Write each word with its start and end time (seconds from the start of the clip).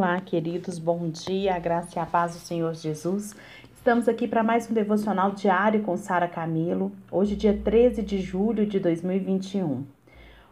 Olá, 0.00 0.20
queridos, 0.20 0.78
bom 0.78 1.10
dia, 1.10 1.56
a 1.56 1.58
graça 1.58 1.98
e 1.98 2.00
a 2.00 2.06
paz 2.06 2.34
do 2.34 2.38
Senhor 2.38 2.72
Jesus. 2.72 3.34
Estamos 3.74 4.08
aqui 4.08 4.28
para 4.28 4.44
mais 4.44 4.70
um 4.70 4.72
devocional 4.72 5.32
diário 5.32 5.82
com 5.82 5.96
Sara 5.96 6.28
Camilo, 6.28 6.92
hoje, 7.10 7.34
dia 7.34 7.60
13 7.64 8.02
de 8.02 8.20
julho 8.20 8.64
de 8.64 8.78
2021. 8.78 9.84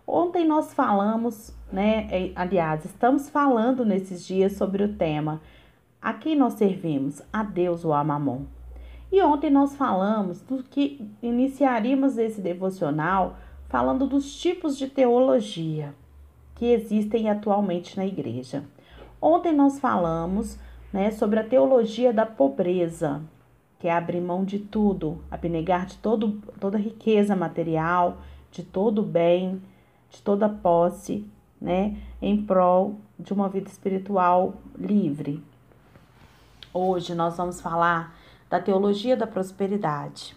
Ontem 0.04 0.45
nós 0.45 0.74
falamos, 0.74 1.54
né? 1.72 2.09
É, 2.11 2.32
aliás, 2.35 2.85
estamos 2.85 3.30
falando 3.30 3.85
nesses 3.85 4.27
dias 4.27 4.54
sobre 4.54 4.82
o 4.82 4.95
tema 4.95 5.40
A 6.02 6.12
quem 6.12 6.34
nós 6.34 6.54
servimos? 6.54 7.22
A 7.32 7.44
Deus 7.44 7.84
ou 7.84 7.92
a 7.92 8.02
Mamon? 8.02 8.46
E 9.12 9.22
ontem 9.22 9.48
nós 9.48 9.76
falamos 9.76 10.40
do 10.40 10.60
que 10.64 11.08
iniciaríamos 11.22 12.18
esse 12.18 12.40
devocional 12.40 13.38
falando 13.68 14.08
dos 14.08 14.28
tipos 14.40 14.76
de 14.76 14.88
teologia 14.88 15.94
que 16.56 16.64
existem 16.72 17.30
atualmente 17.30 17.96
na 17.96 18.04
igreja. 18.04 18.64
Ontem 19.21 19.53
nós 19.53 19.79
falamos 19.79 20.59
né, 20.93 21.11
sobre 21.11 21.38
a 21.38 21.45
teologia 21.45 22.12
da 22.12 22.27
pobreza, 22.27 23.23
que 23.79 23.88
é 23.88 23.93
abrir 23.93 24.20
mão 24.20 24.45
de 24.45 24.59
tudo, 24.59 25.23
abnegar 25.30 25.87
de 25.87 25.97
todo, 25.98 26.41
toda 26.61 26.79
riqueza 26.79 27.34
material, 27.34 28.19
de 28.51 28.62
todo 28.62 29.02
bem, 29.02 29.62
de 30.10 30.23
toda 30.23 30.48
posse, 30.48 31.29
né, 31.60 31.97
em 32.21 32.43
prol 32.43 32.97
de 33.19 33.33
uma 33.33 33.48
vida 33.48 33.69
espiritual 33.69 34.55
livre. 34.79 35.43
Hoje 36.73 37.15
nós 37.15 37.37
vamos 37.37 37.60
falar 37.60 38.15
da 38.51 38.60
teologia 38.60 39.16
da 39.16 39.27
prosperidade. 39.27 40.37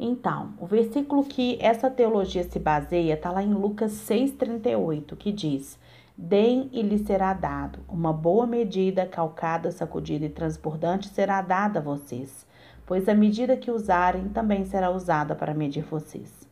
Então, 0.00 0.54
o 0.58 0.66
versículo 0.66 1.24
que 1.24 1.58
essa 1.60 1.90
teologia 1.90 2.44
se 2.44 2.58
baseia 2.58 3.14
está 3.14 3.30
lá 3.30 3.42
em 3.42 3.52
Lucas 3.52 3.92
6,38, 4.08 5.16
que 5.16 5.32
diz: 5.32 5.78
Deem 6.20 6.68
e 6.72 6.82
lhe 6.82 6.98
será 6.98 7.32
dado. 7.32 7.78
Uma 7.88 8.12
boa 8.12 8.44
medida, 8.44 9.06
calcada, 9.06 9.70
sacudida 9.70 10.26
e 10.26 10.28
transbordante 10.28 11.06
será 11.10 11.40
dada 11.40 11.78
a 11.78 11.82
vocês, 11.82 12.44
pois 12.84 13.08
a 13.08 13.14
medida 13.14 13.56
que 13.56 13.70
usarem 13.70 14.28
também 14.30 14.64
será 14.64 14.90
usada 14.90 15.36
para 15.36 15.54
medir 15.54 15.84
vocês. 15.84 16.48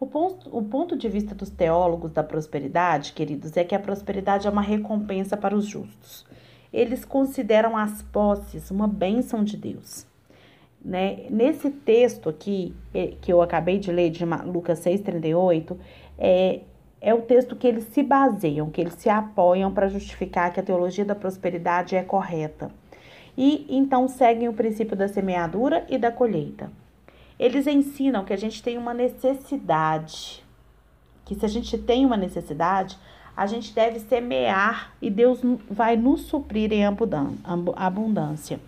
O 0.00 0.06
ponto, 0.06 0.50
o 0.50 0.64
ponto 0.64 0.96
de 0.96 1.08
vista 1.08 1.32
dos 1.32 1.48
teólogos 1.48 2.10
da 2.10 2.24
prosperidade, 2.24 3.12
queridos, 3.12 3.56
é 3.56 3.62
que 3.62 3.74
a 3.74 3.78
prosperidade 3.78 4.48
é 4.48 4.50
uma 4.50 4.62
recompensa 4.62 5.36
para 5.36 5.54
os 5.54 5.64
justos. 5.64 6.26
Eles 6.72 7.04
consideram 7.04 7.76
as 7.76 8.02
posses 8.02 8.68
uma 8.72 8.88
bênção 8.88 9.44
de 9.44 9.56
Deus. 9.56 10.08
Né? 10.84 11.26
Nesse 11.30 11.70
texto 11.70 12.28
aqui, 12.28 12.74
é, 12.92 13.14
que 13.20 13.32
eu 13.32 13.40
acabei 13.40 13.78
de 13.78 13.92
ler, 13.92 14.10
de 14.10 14.24
Lucas 14.24 14.80
6,38, 14.80 15.76
é, 16.18 16.62
é 17.06 17.14
o 17.14 17.22
texto 17.22 17.54
que 17.54 17.68
eles 17.68 17.84
se 17.92 18.02
baseiam, 18.02 18.68
que 18.68 18.80
eles 18.80 18.94
se 18.94 19.08
apoiam 19.08 19.72
para 19.72 19.86
justificar 19.86 20.52
que 20.52 20.58
a 20.58 20.62
teologia 20.62 21.04
da 21.04 21.14
prosperidade 21.14 21.94
é 21.94 22.02
correta. 22.02 22.68
E 23.38 23.64
então 23.70 24.08
seguem 24.08 24.48
o 24.48 24.52
princípio 24.52 24.96
da 24.96 25.06
semeadura 25.06 25.86
e 25.88 25.98
da 25.98 26.10
colheita. 26.10 26.68
Eles 27.38 27.68
ensinam 27.68 28.24
que 28.24 28.32
a 28.32 28.36
gente 28.36 28.60
tem 28.60 28.76
uma 28.76 28.92
necessidade, 28.92 30.42
que 31.24 31.36
se 31.36 31.46
a 31.46 31.48
gente 31.48 31.78
tem 31.78 32.04
uma 32.04 32.16
necessidade, 32.16 32.98
a 33.36 33.46
gente 33.46 33.72
deve 33.72 34.00
semear 34.00 34.92
e 35.00 35.08
Deus 35.08 35.38
vai 35.70 35.96
nos 35.96 36.22
suprir 36.22 36.72
em 36.72 36.84
abundância. 36.84 38.58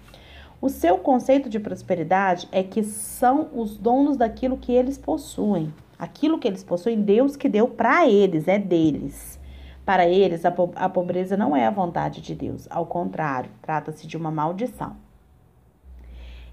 O 0.60 0.68
seu 0.68 0.98
conceito 0.98 1.48
de 1.48 1.58
prosperidade 1.58 2.46
é 2.52 2.62
que 2.62 2.84
são 2.84 3.48
os 3.52 3.76
donos 3.76 4.16
daquilo 4.16 4.56
que 4.56 4.70
eles 4.70 4.96
possuem. 4.96 5.74
Aquilo 5.98 6.38
que 6.38 6.46
eles 6.46 6.62
possuem, 6.62 7.02
Deus 7.02 7.36
que 7.36 7.48
deu 7.48 7.68
para 7.68 8.08
eles, 8.08 8.46
é 8.46 8.58
deles. 8.58 9.38
Para 9.84 10.06
eles, 10.06 10.44
a, 10.44 10.50
po 10.50 10.70
a 10.76 10.88
pobreza 10.88 11.36
não 11.36 11.56
é 11.56 11.66
a 11.66 11.70
vontade 11.70 12.20
de 12.20 12.34
Deus, 12.34 12.68
ao 12.70 12.86
contrário, 12.86 13.50
trata-se 13.62 14.06
de 14.06 14.16
uma 14.16 14.30
maldição. 14.30 14.96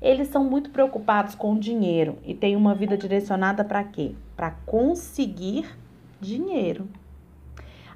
Eles 0.01 0.29
são 0.29 0.43
muito 0.43 0.69
preocupados 0.69 1.35
com 1.35 1.53
o 1.53 1.59
dinheiro 1.59 2.17
e 2.23 2.33
têm 2.33 2.55
uma 2.55 2.73
vida 2.73 2.97
direcionada 2.97 3.63
para 3.63 3.83
quê? 3.83 4.13
Para 4.35 4.51
conseguir 4.65 5.77
dinheiro. 6.19 6.87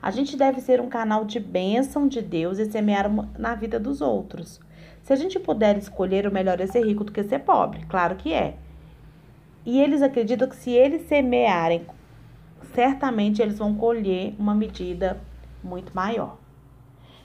A 0.01 0.11
gente 0.11 0.37
deve 0.37 0.61
ser 0.61 0.79
um 0.79 0.87
canal 0.87 1.25
de 1.25 1.39
bênção 1.39 2.07
de 2.07 2.21
Deus 2.21 2.57
e 2.57 2.65
semear 2.65 3.11
na 3.37 3.53
vida 3.53 3.79
dos 3.79 4.01
outros. 4.01 4.59
Se 5.03 5.13
a 5.13 5.15
gente 5.15 5.39
puder 5.39 5.77
escolher, 5.77 6.27
o 6.27 6.31
melhor 6.31 6.59
é 6.61 6.67
ser 6.67 6.85
rico 6.85 7.03
do 7.03 7.11
que 7.11 7.23
ser 7.23 7.39
pobre. 7.39 7.85
Claro 7.87 8.15
que 8.15 8.33
é. 8.33 8.55
E 9.69 9.79
eles 9.79 10.01
acreditam 10.01 10.49
que 10.49 10.55
se 10.55 10.71
eles 10.71 11.03
semearem, 11.03 11.85
certamente 12.73 13.39
eles 13.39 13.59
vão 13.59 13.75
colher 13.75 14.33
uma 14.39 14.55
medida 14.55 15.21
muito 15.63 15.95
maior. 15.95 16.37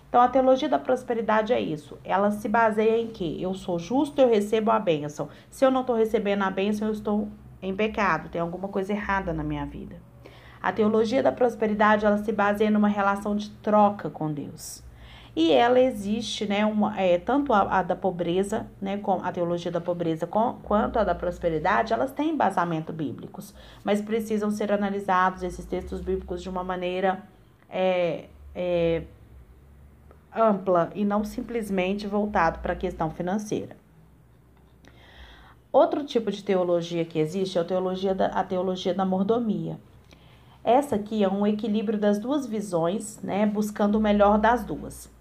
Então, 0.06 0.20
a 0.20 0.28
teologia 0.28 0.68
da 0.68 0.78
prosperidade 0.78 1.54
é 1.54 1.58
isso. 1.58 1.96
Ela 2.04 2.30
se 2.30 2.46
baseia 2.46 3.00
em 3.00 3.06
que 3.06 3.40
eu 3.40 3.54
sou 3.54 3.78
justo, 3.78 4.20
eu 4.20 4.28
recebo 4.28 4.70
a 4.70 4.78
bênção. 4.78 5.30
Se 5.50 5.64
eu 5.64 5.70
não 5.70 5.80
estou 5.80 5.96
recebendo 5.96 6.42
a 6.42 6.50
bênção, 6.50 6.86
eu 6.86 6.92
estou 6.92 7.28
em 7.62 7.74
pecado, 7.74 8.28
tem 8.28 8.42
alguma 8.42 8.68
coisa 8.68 8.92
errada 8.92 9.32
na 9.32 9.42
minha 9.42 9.64
vida. 9.64 9.96
A 10.60 10.70
teologia 10.70 11.22
da 11.22 11.32
prosperidade, 11.32 12.04
ela 12.04 12.18
se 12.18 12.30
baseia 12.30 12.70
numa 12.70 12.88
relação 12.88 13.34
de 13.34 13.48
troca 13.48 14.10
com 14.10 14.30
Deus 14.30 14.84
e 15.36 15.50
ela 15.50 15.80
existe, 15.80 16.46
né, 16.46 16.64
uma, 16.64 16.98
é, 17.00 17.18
tanto 17.18 17.52
a, 17.52 17.78
a, 17.78 17.82
da 17.82 17.96
pobreza, 17.96 18.66
né, 18.80 18.98
com 18.98 19.14
a 19.14 19.32
teologia 19.32 19.70
da 19.70 19.80
pobreza, 19.80 20.26
com, 20.28 20.54
quanto 20.62 20.98
a 20.98 21.04
da 21.04 21.14
prosperidade, 21.14 21.92
elas 21.92 22.12
têm 22.12 22.30
embasamento 22.30 22.92
bíblicos, 22.92 23.52
mas 23.82 24.00
precisam 24.00 24.50
ser 24.52 24.70
analisados 24.70 25.42
esses 25.42 25.64
textos 25.64 26.00
bíblicos 26.00 26.40
de 26.40 26.48
uma 26.48 26.62
maneira 26.62 27.22
é, 27.68 28.26
é, 28.54 29.02
ampla 30.34 30.92
e 30.94 31.04
não 31.04 31.24
simplesmente 31.24 32.06
voltado 32.06 32.60
para 32.60 32.72
a 32.72 32.76
questão 32.76 33.10
financeira. 33.10 33.76
Outro 35.72 36.04
tipo 36.04 36.30
de 36.30 36.44
teologia 36.44 37.04
que 37.04 37.18
existe 37.18 37.58
é 37.58 37.60
a 37.60 37.64
teologia 37.64 38.14
da, 38.14 38.26
a 38.26 38.44
teologia 38.44 38.94
da 38.94 39.04
mordomia. 39.04 39.76
Essa 40.62 40.94
aqui 40.94 41.24
é 41.24 41.28
um 41.28 41.44
equilíbrio 41.44 41.98
das 41.98 42.20
duas 42.20 42.46
visões, 42.46 43.20
né, 43.20 43.44
buscando 43.44 43.96
o 43.96 44.00
melhor 44.00 44.38
das 44.38 44.64
duas. 44.64 45.12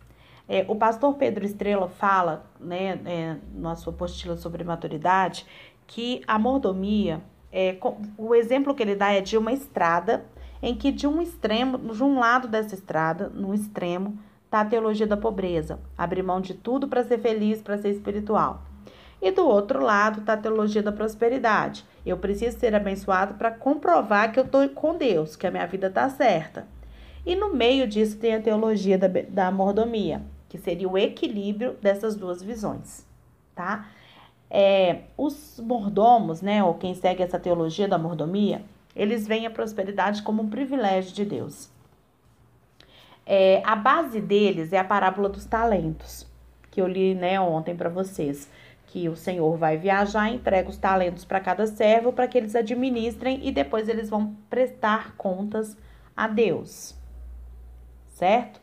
É, 0.47 0.65
o 0.67 0.75
pastor 0.75 1.15
Pedro 1.15 1.45
Estrela 1.45 1.87
fala, 1.87 2.45
né, 2.59 2.99
é, 3.05 3.37
na 3.55 3.75
sua 3.75 3.93
apostila 3.93 4.35
sobre 4.35 4.63
maturidade, 4.63 5.45
que 5.87 6.21
a 6.27 6.37
mordomia, 6.37 7.21
é, 7.51 7.77
o 8.17 8.35
exemplo 8.35 8.75
que 8.75 8.83
ele 8.83 8.95
dá 8.95 9.11
é 9.11 9.21
de 9.21 9.37
uma 9.37 9.53
estrada, 9.53 10.25
em 10.61 10.75
que 10.75 10.91
de 10.91 11.07
um 11.07 11.21
extremo, 11.21 11.77
de 11.77 12.03
um 12.03 12.19
lado 12.19 12.47
dessa 12.47 12.75
estrada, 12.75 13.29
no 13.29 13.53
extremo, 13.53 14.17
está 14.45 14.61
a 14.61 14.65
teologia 14.65 15.07
da 15.07 15.17
pobreza, 15.17 15.79
abrir 15.97 16.23
mão 16.23 16.39
de 16.39 16.53
tudo 16.53 16.87
para 16.87 17.03
ser 17.03 17.19
feliz, 17.19 17.61
para 17.61 17.77
ser 17.77 17.89
espiritual. 17.89 18.61
E 19.21 19.31
do 19.31 19.47
outro 19.47 19.81
lado 19.81 20.19
está 20.19 20.33
a 20.33 20.37
teologia 20.37 20.83
da 20.83 20.91
prosperidade. 20.91 21.85
Eu 22.05 22.17
preciso 22.17 22.59
ser 22.59 22.75
abençoado 22.75 23.35
para 23.35 23.49
comprovar 23.49 24.31
que 24.31 24.39
eu 24.39 24.43
estou 24.43 24.67
com 24.69 24.97
Deus, 24.97 25.35
que 25.35 25.47
a 25.47 25.51
minha 25.51 25.65
vida 25.65 25.87
está 25.87 26.09
certa. 26.09 26.67
E 27.25 27.35
no 27.35 27.53
meio 27.53 27.87
disso 27.87 28.17
tem 28.17 28.35
a 28.35 28.41
teologia 28.41 28.97
da, 28.97 29.07
da 29.07 29.51
mordomia, 29.51 30.21
que 30.49 30.57
seria 30.57 30.89
o 30.89 30.97
equilíbrio 30.97 31.73
dessas 31.81 32.15
duas 32.15 32.43
visões, 32.43 33.05
tá? 33.55 33.89
É, 34.49 35.03
os 35.17 35.59
mordomos, 35.59 36.41
né, 36.41 36.63
ou 36.63 36.73
quem 36.75 36.93
segue 36.93 37.23
essa 37.23 37.39
teologia 37.39 37.87
da 37.87 37.97
mordomia, 37.97 38.63
eles 38.95 39.25
veem 39.25 39.47
a 39.47 39.49
prosperidade 39.49 40.21
como 40.21 40.43
um 40.43 40.49
privilégio 40.49 41.13
de 41.13 41.25
Deus. 41.25 41.71
É, 43.25 43.63
a 43.65 43.75
base 43.75 44.19
deles 44.19 44.73
é 44.73 44.77
a 44.77 44.83
parábola 44.83 45.29
dos 45.29 45.45
talentos, 45.45 46.27
que 46.69 46.81
eu 46.81 46.87
li 46.87 47.15
né, 47.15 47.39
ontem 47.39 47.75
para 47.75 47.89
vocês. 47.89 48.51
Que 48.87 49.09
o 49.09 49.15
Senhor 49.15 49.57
vai 49.57 49.75
viajar, 49.75 50.29
entrega 50.29 50.69
os 50.69 50.77
talentos 50.77 51.25
para 51.25 51.39
cada 51.39 51.65
servo 51.65 52.13
para 52.13 52.27
que 52.27 52.37
eles 52.37 52.55
administrem 52.55 53.39
e 53.41 53.51
depois 53.51 53.89
eles 53.89 54.07
vão 54.07 54.35
prestar 54.51 55.15
contas 55.15 55.75
a 56.15 56.27
Deus 56.27 56.95
certo? 58.13 58.61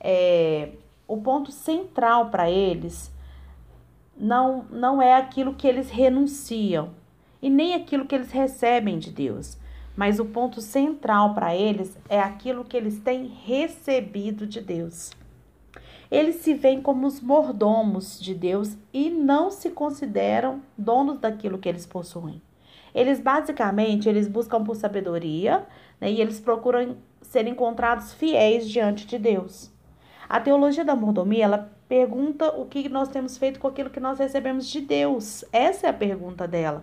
É, 0.00 0.70
o 1.06 1.16
ponto 1.18 1.52
central 1.52 2.30
para 2.30 2.50
eles 2.50 3.12
não, 4.16 4.64
não 4.70 5.00
é 5.00 5.14
aquilo 5.14 5.54
que 5.54 5.66
eles 5.66 5.90
renunciam 5.90 6.90
e 7.40 7.50
nem 7.50 7.74
aquilo 7.74 8.06
que 8.06 8.14
eles 8.14 8.32
recebem 8.32 8.98
de 8.98 9.10
Deus, 9.10 9.58
mas 9.94 10.18
o 10.18 10.24
ponto 10.24 10.60
central 10.60 11.34
para 11.34 11.54
eles 11.54 11.96
é 12.08 12.18
aquilo 12.18 12.64
que 12.64 12.76
eles 12.76 12.98
têm 12.98 13.26
recebido 13.26 14.46
de 14.46 14.60
Deus. 14.60 15.12
Eles 16.10 16.36
se 16.36 16.54
veem 16.54 16.80
como 16.80 17.06
os 17.06 17.20
mordomos 17.20 18.20
de 18.20 18.34
Deus 18.34 18.76
e 18.92 19.10
não 19.10 19.50
se 19.50 19.70
consideram 19.70 20.62
donos 20.76 21.18
daquilo 21.18 21.58
que 21.58 21.68
eles 21.68 21.84
possuem. 21.84 22.40
Eles 22.96 23.20
basicamente 23.20 24.08
eles 24.08 24.26
buscam 24.26 24.64
por 24.64 24.74
sabedoria 24.74 25.66
né, 26.00 26.10
e 26.10 26.20
eles 26.20 26.40
procuram 26.40 26.96
ser 27.22 27.46
encontrados 27.46 28.12
fiéis 28.12 28.68
diante 28.68 29.06
de 29.06 29.18
Deus. 29.18 29.70
A 30.28 30.40
teologia 30.40 30.84
da 30.84 30.96
mordomia, 30.96 31.44
ela 31.44 31.72
pergunta 31.88 32.48
o 32.48 32.66
que 32.66 32.88
nós 32.88 33.08
temos 33.08 33.38
feito 33.38 33.60
com 33.60 33.68
aquilo 33.68 33.90
que 33.90 34.00
nós 34.00 34.18
recebemos 34.18 34.66
de 34.66 34.80
Deus. 34.80 35.44
Essa 35.52 35.86
é 35.86 35.90
a 35.90 35.92
pergunta 35.92 36.48
dela, 36.48 36.82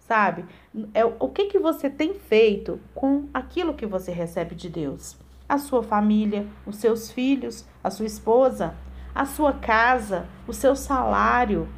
sabe? 0.00 0.44
É 0.92 1.04
o 1.04 1.28
que 1.28 1.46
que 1.46 1.58
você 1.58 1.88
tem 1.88 2.12
feito 2.12 2.78
com 2.94 3.28
aquilo 3.32 3.72
que 3.72 3.86
você 3.86 4.12
recebe 4.12 4.54
de 4.54 4.68
Deus? 4.68 5.16
a 5.48 5.58
sua 5.58 5.82
família, 5.82 6.46
os 6.66 6.76
seus 6.76 7.10
filhos, 7.10 7.66
a 7.82 7.90
sua 7.90 8.06
esposa, 8.06 8.74
a 9.14 9.24
sua 9.24 9.52
casa, 9.52 10.26
o 10.46 10.52
seu 10.52 10.74
salário, 10.74 11.68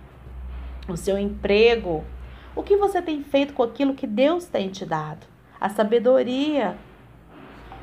o 0.89 0.97
seu 0.97 1.19
emprego. 1.19 2.05
O 2.57 2.63
que 2.63 2.75
você 2.75 3.03
tem 3.03 3.23
feito 3.23 3.53
com 3.53 3.63
aquilo 3.63 3.93
que 3.93 4.07
Deus 4.07 4.47
tem 4.47 4.71
te 4.71 4.87
dado? 4.87 5.27
A 5.61 5.69
sabedoria. 5.69 6.79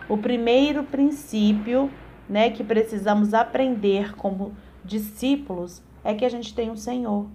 O 0.10 0.18
primeiro 0.18 0.84
princípio, 0.84 1.92
né, 2.28 2.50
que 2.50 2.64
precisamos 2.64 3.36
aprender 3.36 4.16
como 4.16 4.58
discípulos 4.84 5.84
é 6.04 6.16
que 6.16 6.26
a 6.26 6.30
gente 6.30 6.56
tem 6.56 6.72
um 6.72 6.76
Senhor. 6.76 7.28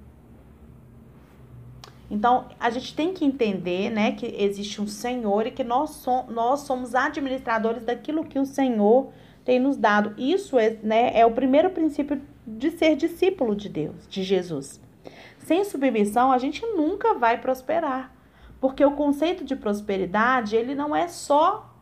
Então, 2.10 2.46
a 2.58 2.70
gente 2.70 2.92
tem 2.92 3.14
que 3.14 3.24
entender, 3.24 3.88
né, 3.88 4.12
que 4.12 4.26
existe 4.26 4.82
um 4.82 4.88
Senhor 4.88 5.46
e 5.46 5.52
que 5.52 5.62
nós, 5.62 5.90
so 5.90 6.24
nós 6.28 6.60
somos 6.60 6.92
administradores 6.92 7.84
daquilo 7.84 8.24
que 8.24 8.38
o 8.38 8.44
Senhor 8.44 9.12
tem 9.44 9.60
nos 9.60 9.76
dado. 9.76 10.12
Isso 10.18 10.58
é, 10.58 10.76
né, 10.82 11.16
é 11.16 11.24
o 11.24 11.30
primeiro 11.30 11.70
princípio 11.70 12.20
de 12.44 12.72
ser 12.72 12.96
discípulo 12.96 13.54
de 13.54 13.68
Deus, 13.68 14.08
de 14.08 14.24
Jesus. 14.24 14.87
Sem 15.48 15.64
submissão, 15.64 16.30
a 16.30 16.36
gente 16.36 16.60
nunca 16.76 17.14
vai 17.14 17.40
prosperar. 17.40 18.12
Porque 18.60 18.84
o 18.84 18.90
conceito 18.90 19.44
de 19.44 19.56
prosperidade, 19.56 20.54
ele 20.54 20.74
não 20.74 20.94
é 20.94 21.08
só 21.08 21.74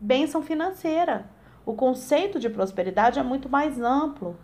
bênção 0.00 0.40
financeira. 0.42 1.28
O 1.66 1.74
conceito 1.74 2.38
de 2.38 2.48
prosperidade 2.48 3.18
é 3.18 3.22
muito 3.24 3.48
mais 3.48 3.80
amplo. 3.80 4.36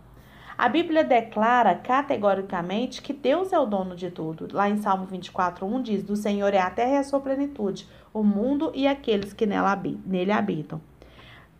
A 0.57 0.67
Bíblia 0.67 1.01
declara 1.01 1.73
categoricamente 1.75 3.01
que 3.01 3.13
Deus 3.13 3.53
é 3.53 3.59
o 3.59 3.65
dono 3.65 3.95
de 3.95 4.11
tudo. 4.11 4.49
Lá 4.51 4.69
em 4.69 4.75
Salmo 4.75 5.05
24, 5.05 5.65
1 5.65 5.81
diz: 5.81 6.03
Do 6.03 6.17
Senhor 6.17 6.53
é 6.53 6.59
a 6.59 6.69
terra 6.69 6.95
e 6.95 6.97
a 6.97 7.03
sua 7.05 7.21
plenitude, 7.21 7.87
o 8.13 8.21
mundo 8.21 8.69
e 8.75 8.85
aqueles 8.85 9.31
que 9.31 9.45
nela, 9.45 9.81
nele 10.05 10.33
habitam. 10.33 10.81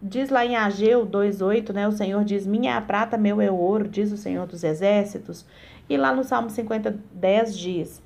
Diz 0.01 0.29
lá 0.29 0.45
em 0.45 0.55
Ageu 0.55 1.05
2,8, 1.05 1.73
né? 1.73 1.87
O 1.87 1.91
Senhor 1.93 2.23
diz: 2.25 2.45
Minha 2.45 2.71
é 2.71 2.75
a 2.75 2.81
prata, 2.81 3.17
meu 3.17 3.39
é 3.39 3.49
o 3.49 3.55
ouro, 3.55 3.87
diz 3.87 4.11
o 4.11 4.17
Senhor 4.17 4.45
dos 4.45 4.63
Exércitos. 4.63 5.45
E 5.89 5.97
lá 5.97 6.13
no 6.13 6.23
Salmo 6.23 6.49
50, 6.49 6.99
10 7.11 7.57
diz: 7.57 8.01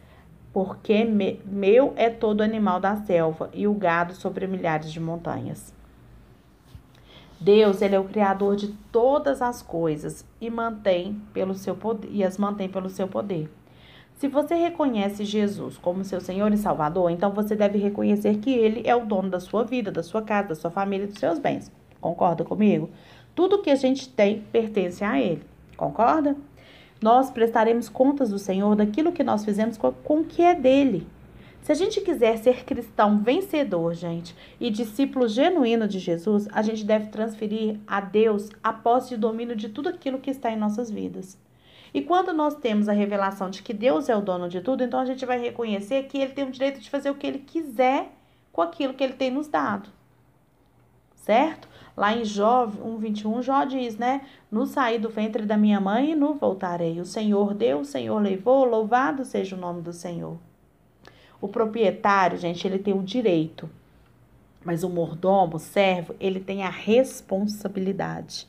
Porque 0.53 1.03
me, 1.03 1.41
meu 1.45 1.94
é 1.97 2.09
todo 2.09 2.41
animal 2.41 2.80
da 2.80 2.95
selva 2.95 3.50
e 3.53 3.68
o 3.68 3.74
gado 3.74 4.13
sobre 4.13 4.47
milhares 4.47 4.91
de 4.91 5.00
montanhas. 5.00 5.74
Deus, 7.39 7.81
ele 7.81 7.94
é 7.94 8.00
o 8.00 8.06
criador 8.06 8.56
de 8.56 8.69
todas 8.89 9.41
as 9.41 9.62
coisas 9.62 10.25
e 10.39 10.50
mantém 10.50 11.21
pelo 11.33 11.53
seu 11.53 11.75
poder 11.75 12.07
e 12.09 12.24
as 12.24 12.38
mantém 12.38 12.69
pelo 12.69 12.89
seu 12.89 13.06
poder. 13.06 13.51
Se 14.15 14.30
você 14.30 14.56
reconhece 14.56 15.25
Jesus 15.25 15.77
como 15.77 16.06
seu 16.06 16.21
Senhor 16.21 16.53
e 16.53 16.57
Salvador, 16.57 17.12
então 17.12 17.33
você 17.33 17.53
deve 17.53 17.77
reconhecer 17.77 18.38
que 18.38 18.53
ele 18.53 18.83
é 18.85 18.95
o 18.95 19.06
dono 19.06 19.30
da 19.30 19.41
sua 19.41 19.65
vida, 19.65 19.91
da 19.91 20.01
sua 20.01 20.21
casa, 20.21 20.50
da 20.50 20.56
sua 20.56 20.71
família 20.71 21.03
e 21.03 21.07
dos 21.07 21.19
seus 21.19 21.38
bens. 21.38 21.69
Concorda 22.00 22.45
comigo? 22.45 22.89
Tudo 23.35 23.62
que 23.62 23.69
a 23.69 23.75
gente 23.75 24.07
tem 24.07 24.39
pertence 24.39 25.03
a 25.03 25.19
ele. 25.19 25.44
Concorda? 25.75 26.38
Nós 27.03 27.29
prestaremos 27.29 27.89
contas 27.89 28.29
do 28.29 28.39
Senhor 28.39 28.77
daquilo 28.77 29.11
que 29.11 29.25
nós 29.25 29.44
fizemos 29.44 29.77
com 29.77 30.21
o 30.21 30.23
que 30.23 30.41
é 30.41 30.55
dele. 30.55 31.05
Se 31.61 31.69
a 31.69 31.75
gente 31.75 32.00
quiser 32.00 32.38
ser 32.38 32.63
cristão 32.63 33.17
vencedor, 33.17 33.94
gente, 33.94 34.33
e 34.57 34.69
discípulo 34.69 35.27
genuíno 35.27 35.85
de 35.85 36.00
Jesus, 36.00 36.47
a 36.50 36.61
gente 36.61 36.85
deve 36.85 37.07
transferir 37.07 37.77
a 37.85 38.00
Deus 38.00 38.50
a 38.63 38.71
posse 38.71 39.15
e 39.15 39.17
domínio 39.17 39.53
de 39.53 39.67
tudo 39.67 39.89
aquilo 39.89 40.17
que 40.17 40.31
está 40.31 40.50
em 40.50 40.55
nossas 40.55 40.89
vidas. 40.89 41.38
E 41.94 42.01
quando 42.01 42.31
nós 42.31 42.55
temos 42.55 42.88
a 42.88 42.94
revelação 42.94 43.49
de 43.49 43.61
que 43.61 43.73
Deus 43.73 44.07
é 44.07 44.15
o 44.15 44.21
dono 44.21 44.47
de 44.47 44.61
tudo, 44.61 44.81
então 44.81 45.01
a 45.01 45.06
gente 45.06 45.25
vai 45.25 45.38
reconhecer 45.38 46.03
que 46.03 46.17
ele 46.17 46.31
tem 46.31 46.45
o 46.45 46.51
direito 46.51 46.79
de 46.79 46.89
fazer 46.89 47.09
o 47.09 47.15
que 47.15 47.27
ele 47.27 47.39
quiser 47.39 48.13
com 48.49 48.61
aquilo 48.61 48.94
que 48.94 49.03
ele 49.03 49.11
tem 49.11 49.29
nos 49.29 49.49
dado. 49.49 49.89
Certo? 51.23 51.69
Lá 51.95 52.13
em 52.13 52.25
Jó 52.25 52.67
1:21, 52.67 53.41
Jó 53.41 53.63
diz, 53.63 53.95
né? 53.95 54.23
No 54.51 54.65
saí 54.65 54.99
do 54.99 55.09
ventre 55.09 55.45
da 55.45 55.55
minha 55.55 55.79
mãe 55.79 56.11
e 56.11 56.15
no 56.15 56.33
voltarei. 56.33 56.99
O 56.99 57.05
Senhor 57.05 57.53
deu, 57.53 57.79
o 57.79 57.85
Senhor 57.85 58.21
levou, 58.21 58.65
louvado 58.65 59.23
seja 59.23 59.55
o 59.55 59.59
nome 59.59 59.81
do 59.81 59.93
Senhor. 59.93 60.37
O 61.39 61.47
proprietário, 61.47 62.37
gente, 62.37 62.67
ele 62.67 62.77
tem 62.77 62.93
o 62.93 63.01
direito, 63.01 63.69
mas 64.65 64.83
o 64.83 64.89
mordomo, 64.89 65.55
o 65.55 65.59
servo, 65.59 66.13
ele 66.19 66.41
tem 66.41 66.63
a 66.63 66.69
responsabilidade 66.69 68.45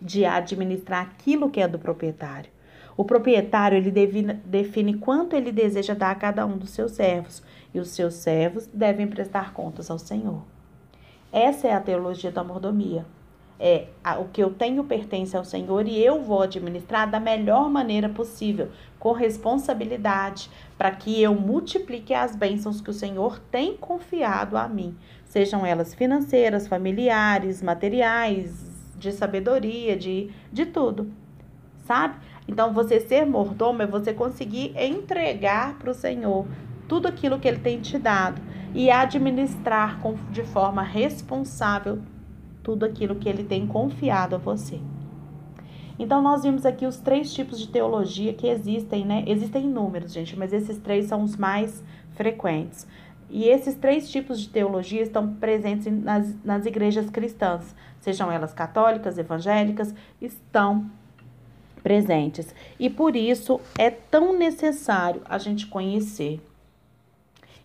de 0.00 0.26
administrar 0.26 1.00
aquilo 1.00 1.48
que 1.48 1.62
é 1.62 1.68
do 1.68 1.78
proprietário. 1.78 2.50
O 2.94 3.06
proprietário, 3.06 3.78
ele 3.78 3.90
define, 3.90 4.34
define 4.34 4.98
quanto 4.98 5.34
ele 5.34 5.50
deseja 5.50 5.94
dar 5.94 6.10
a 6.10 6.14
cada 6.14 6.44
um 6.44 6.58
dos 6.58 6.70
seus 6.70 6.92
servos, 6.92 7.42
e 7.72 7.80
os 7.80 7.88
seus 7.88 8.14
servos 8.14 8.66
devem 8.66 9.06
prestar 9.06 9.54
contas 9.54 9.90
ao 9.90 9.98
Senhor. 9.98 10.42
Essa 11.32 11.68
é 11.68 11.72
a 11.72 11.80
teologia 11.80 12.30
da 12.30 12.42
mordomia 12.42 13.04
é, 13.60 13.88
o 14.20 14.26
que 14.26 14.42
eu 14.42 14.50
tenho 14.50 14.84
pertence 14.84 15.36
ao 15.36 15.44
Senhor 15.44 15.86
e 15.86 15.98
eu 15.98 16.22
vou 16.22 16.42
administrar 16.42 17.10
da 17.10 17.18
melhor 17.18 17.68
maneira 17.68 18.08
possível, 18.08 18.68
com 18.98 19.12
responsabilidade, 19.12 20.50
para 20.76 20.90
que 20.92 21.20
eu 21.20 21.34
multiplique 21.34 22.14
as 22.14 22.36
bênçãos 22.36 22.80
que 22.80 22.90
o 22.90 22.94
Senhor 22.94 23.38
tem 23.50 23.76
confiado 23.76 24.56
a 24.56 24.68
mim, 24.68 24.96
sejam 25.24 25.66
elas 25.66 25.92
financeiras, 25.92 26.68
familiares, 26.68 27.60
materiais, 27.60 28.94
de 28.96 29.12
sabedoria, 29.12 29.96
de, 29.96 30.30
de 30.52 30.66
tudo, 30.66 31.10
sabe? 31.84 32.16
Então, 32.46 32.72
você 32.72 32.98
ser 32.98 33.26
mordomo 33.26 33.82
é 33.82 33.86
você 33.86 34.12
conseguir 34.12 34.72
entregar 34.76 35.78
para 35.78 35.90
o 35.90 35.94
Senhor 35.94 36.46
tudo 36.88 37.06
aquilo 37.06 37.38
que 37.38 37.46
Ele 37.46 37.58
tem 37.58 37.80
te 37.80 37.98
dado 37.98 38.40
e 38.74 38.90
administrar 38.90 40.00
com, 40.00 40.14
de 40.30 40.42
forma 40.42 40.82
responsável 40.82 42.00
tudo 42.62 42.84
aquilo 42.84 43.14
que 43.14 43.28
ele 43.28 43.44
tem 43.44 43.66
confiado 43.66 44.34
a 44.34 44.38
você. 44.38 44.78
Então, 45.98 46.22
nós 46.22 46.42
vimos 46.42 46.64
aqui 46.64 46.86
os 46.86 46.98
três 46.98 47.32
tipos 47.32 47.58
de 47.58 47.66
teologia 47.68 48.32
que 48.32 48.46
existem, 48.46 49.04
né? 49.04 49.24
Existem 49.26 49.64
inúmeros, 49.64 50.12
gente, 50.12 50.38
mas 50.38 50.52
esses 50.52 50.78
três 50.78 51.06
são 51.06 51.22
os 51.22 51.36
mais 51.36 51.82
frequentes. 52.12 52.86
E 53.30 53.48
esses 53.48 53.74
três 53.74 54.10
tipos 54.10 54.40
de 54.40 54.48
teologia 54.48 55.02
estão 55.02 55.34
presentes 55.34 55.86
nas, 55.90 56.34
nas 56.44 56.66
igrejas 56.66 57.10
cristãs, 57.10 57.74
sejam 58.00 58.30
elas 58.30 58.54
católicas, 58.54 59.18
evangélicas, 59.18 59.94
estão 60.20 60.88
presentes. 61.82 62.54
E 62.78 62.88
por 62.88 63.16
isso 63.16 63.60
é 63.76 63.90
tão 63.90 64.38
necessário 64.38 65.20
a 65.24 65.36
gente 65.36 65.66
conhecer 65.66 66.40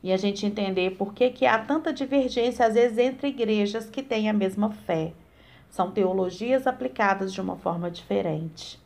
e 0.04 0.12
a 0.12 0.18
gente 0.18 0.46
entender 0.46 0.98
por 0.98 1.14
que, 1.14 1.30
que 1.30 1.46
há 1.46 1.58
tanta 1.58 1.94
divergência, 1.94 2.66
às 2.66 2.74
vezes, 2.74 2.98
entre 2.98 3.30
igrejas 3.30 3.90
que 3.90 4.04
têm 4.04 4.30
a 4.30 4.34
mesma 4.34 4.70
fé. 4.70 5.14
São 5.70 5.90
teologias 5.92 6.68
aplicadas 6.68 7.32
de 7.32 7.40
uma 7.40 7.56
forma 7.56 7.90
diferente, 7.90 8.78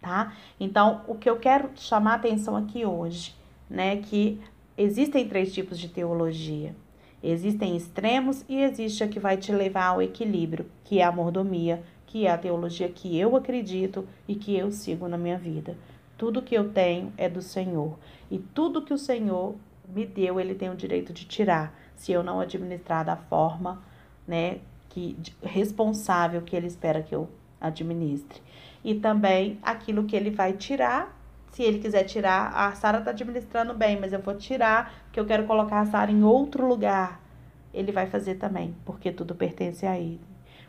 tá? 0.00 0.34
Então, 0.60 1.00
o 1.08 1.14
que 1.14 1.28
eu 1.28 1.38
quero 1.38 1.70
chamar 1.74 2.12
a 2.12 2.16
atenção 2.16 2.54
aqui 2.54 2.84
hoje, 2.84 3.34
né, 3.68 3.96
que 3.96 4.38
existem 4.76 5.26
três 5.26 5.52
tipos 5.52 5.78
de 5.78 5.88
teologia. 5.88 6.76
Existem 7.22 7.74
extremos 7.74 8.44
e 8.48 8.60
existe 8.60 9.02
a 9.02 9.08
que 9.08 9.18
vai 9.18 9.36
te 9.38 9.50
levar 9.50 9.86
ao 9.86 10.02
equilíbrio, 10.02 10.66
que 10.84 11.00
é 11.00 11.04
a 11.04 11.10
mordomia, 11.10 11.82
que 12.06 12.26
é 12.26 12.30
a 12.30 12.38
teologia 12.38 12.88
que 12.88 13.18
eu 13.18 13.34
acredito 13.34 14.06
e 14.28 14.34
que 14.34 14.54
eu 14.56 14.70
sigo 14.70 15.08
na 15.08 15.18
minha 15.18 15.38
vida. 15.38 15.76
Tudo 16.16 16.42
que 16.42 16.54
eu 16.54 16.68
tenho 16.68 17.12
é 17.16 17.28
do 17.28 17.42
Senhor. 17.42 17.98
E 18.30 18.38
tudo 18.38 18.82
que 18.82 18.94
o 18.94 18.98
Senhor 18.98 19.56
me 19.88 20.06
deu, 20.06 20.40
ele 20.40 20.54
tem 20.54 20.70
o 20.70 20.76
direito 20.76 21.12
de 21.12 21.24
tirar, 21.24 21.74
se 21.94 22.12
eu 22.12 22.22
não 22.22 22.40
administrar 22.40 23.04
da 23.04 23.16
forma, 23.16 23.82
né, 24.26 24.58
que 24.88 25.16
responsável 25.42 26.42
que 26.42 26.56
ele 26.56 26.66
espera 26.66 27.02
que 27.02 27.14
eu 27.14 27.28
administre. 27.60 28.40
E 28.84 28.94
também 28.94 29.58
aquilo 29.62 30.04
que 30.04 30.16
ele 30.16 30.30
vai 30.30 30.52
tirar, 30.52 31.16
se 31.50 31.62
ele 31.62 31.78
quiser 31.78 32.04
tirar, 32.04 32.52
a 32.54 32.74
Sara 32.74 32.98
está 32.98 33.10
administrando 33.10 33.72
bem, 33.72 33.98
mas 33.98 34.12
eu 34.12 34.20
vou 34.20 34.34
tirar, 34.34 34.92
porque 35.04 35.18
eu 35.18 35.24
quero 35.24 35.46
colocar 35.46 35.80
a 35.80 35.86
Sara 35.86 36.10
em 36.10 36.22
outro 36.22 36.66
lugar. 36.66 37.20
Ele 37.72 37.92
vai 37.92 38.06
fazer 38.06 38.34
também, 38.34 38.74
porque 38.84 39.10
tudo 39.10 39.34
pertence 39.34 39.86
a 39.86 39.98
ele. 39.98 40.20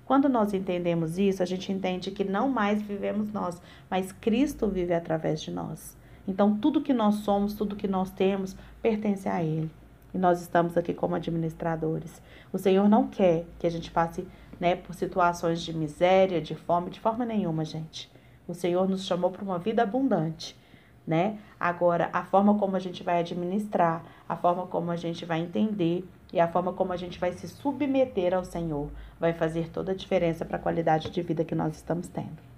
Quando 0.05 0.29
nós 0.29 0.53
entendemos 0.53 1.17
isso, 1.17 1.43
a 1.43 1.45
gente 1.45 1.71
entende 1.71 2.11
que 2.11 2.23
não 2.23 2.47
mais 2.47 2.81
vivemos 2.81 3.33
nós, 3.33 3.61
mas 3.89 4.13
Cristo 4.13 4.67
vive 4.67 4.93
através 4.93 5.41
de 5.41 5.51
nós. 5.51 5.96
Então, 6.27 6.57
tudo 6.57 6.81
que 6.81 6.93
nós 6.93 7.15
somos, 7.15 7.53
tudo 7.53 7.75
que 7.75 7.87
nós 7.87 8.11
temos, 8.11 8.55
pertence 8.81 9.29
a 9.29 9.41
Ele. 9.41 9.71
E 10.13 10.17
nós 10.17 10.41
estamos 10.41 10.77
aqui 10.77 10.93
como 10.93 11.15
administradores. 11.15 12.21
O 12.51 12.57
Senhor 12.57 12.89
não 12.89 13.07
quer 13.07 13.45
que 13.57 13.65
a 13.65 13.69
gente 13.69 13.89
passe 13.89 14.27
né, 14.59 14.75
por 14.75 14.93
situações 14.93 15.61
de 15.61 15.73
miséria, 15.73 16.41
de 16.41 16.55
fome, 16.55 16.89
de 16.89 16.99
forma 16.99 17.25
nenhuma, 17.25 17.63
gente. 17.63 18.11
O 18.47 18.53
Senhor 18.53 18.87
nos 18.89 19.05
chamou 19.05 19.31
para 19.31 19.43
uma 19.43 19.59
vida 19.59 19.83
abundante, 19.83 20.57
né? 21.05 21.37
Agora, 21.59 22.09
a 22.13 22.23
forma 22.23 22.57
como 22.57 22.75
a 22.75 22.79
gente 22.79 23.03
vai 23.03 23.19
administrar, 23.19 24.03
a 24.27 24.35
forma 24.35 24.65
como 24.67 24.89
a 24.91 24.95
gente 24.95 25.25
vai 25.25 25.39
entender 25.39 26.07
e 26.31 26.39
a 26.39 26.47
forma 26.47 26.73
como 26.73 26.93
a 26.93 26.97
gente 26.97 27.19
vai 27.19 27.33
se 27.33 27.47
submeter 27.47 28.33
ao 28.33 28.43
Senhor 28.43 28.89
vai 29.19 29.33
fazer 29.33 29.69
toda 29.69 29.91
a 29.91 29.95
diferença 29.95 30.45
para 30.45 30.57
a 30.57 30.61
qualidade 30.61 31.09
de 31.09 31.21
vida 31.21 31.45
que 31.45 31.55
nós 31.55 31.75
estamos 31.75 32.07
tendo 32.07 32.56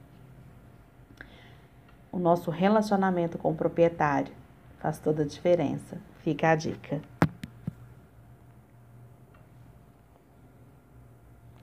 o 2.12 2.20
nosso 2.20 2.52
relacionamento 2.52 3.38
com 3.38 3.52
o 3.52 3.56
proprietário. 3.56 4.34
Faz 4.80 5.00
toda 5.00 5.24
a 5.24 5.26
diferença. 5.26 5.98
Fica 6.24 6.52
a 6.52 6.56
dica. 6.56 7.02